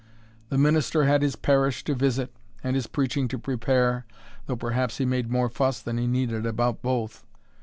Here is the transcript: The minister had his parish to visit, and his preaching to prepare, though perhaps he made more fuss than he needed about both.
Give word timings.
The 0.49 0.57
minister 0.57 1.03
had 1.03 1.21
his 1.21 1.35
parish 1.35 1.83
to 1.83 1.93
visit, 1.93 2.33
and 2.63 2.75
his 2.75 2.87
preaching 2.87 3.27
to 3.27 3.37
prepare, 3.37 4.07
though 4.47 4.55
perhaps 4.55 4.97
he 4.97 5.05
made 5.05 5.29
more 5.29 5.47
fuss 5.47 5.79
than 5.79 5.99
he 5.99 6.07
needed 6.07 6.43
about 6.43 6.81
both. 6.81 7.23